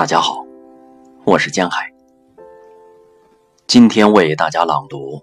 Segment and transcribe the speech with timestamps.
[0.00, 0.46] 大家好，
[1.26, 1.92] 我是江海。
[3.66, 5.18] 今天为大家朗读《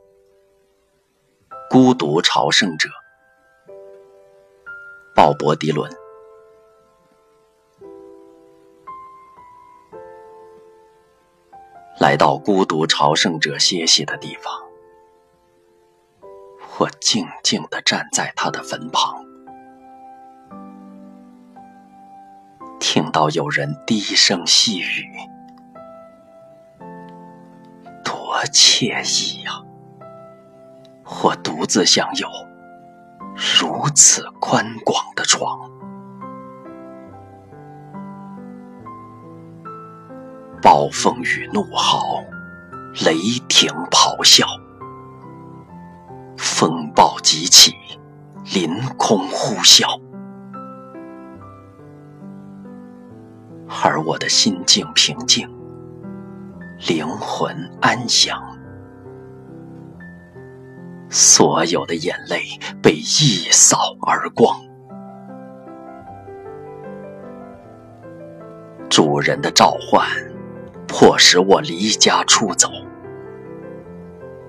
[1.67, 2.87] 孤独朝圣者》，
[5.15, 5.91] 鲍勃·迪伦。
[11.99, 14.53] 来到孤独朝圣者歇息的地方，
[16.77, 19.25] 我静静地站在他的坟旁。
[22.79, 25.09] 听到有人低声细语，
[28.03, 29.51] 多惬意呀！
[31.23, 32.27] 我独自享有
[33.35, 35.69] 如此宽广的床。
[40.61, 42.23] 暴风雨怒号，
[43.05, 43.15] 雷
[43.47, 44.45] 霆咆哮，
[46.37, 47.73] 风暴急起，
[48.53, 50.06] 凌空呼啸。
[53.69, 55.47] 而我的心境平静，
[56.87, 58.41] 灵魂安详，
[61.09, 62.41] 所有的眼泪
[62.81, 64.59] 被一扫而光。
[68.89, 70.07] 主人的召唤，
[70.87, 72.69] 迫使我离家出走。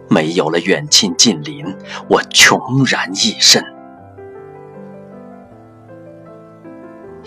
[0.08, 1.66] 没有了远亲近邻，
[2.08, 3.62] 我穷然一身。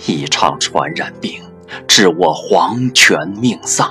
[0.07, 1.43] 一场传染病。
[1.87, 3.89] 致我黄泉命丧，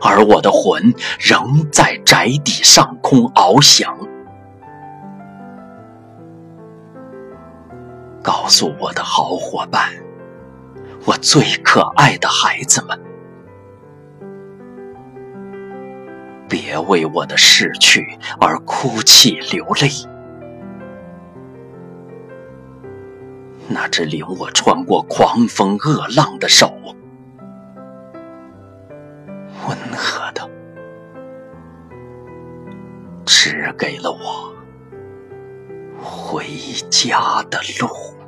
[0.00, 3.96] 而我的魂仍在宅邸上空翱翔。
[8.22, 9.90] 告诉我的好伙伴，
[11.06, 13.00] 我最可爱的孩子们，
[16.48, 19.88] 别为我的逝去而哭泣流泪。
[23.68, 26.72] 那只领我穿过狂风恶浪的手，
[33.26, 34.54] 指给了我
[36.02, 36.44] 回
[36.90, 38.21] 家的路。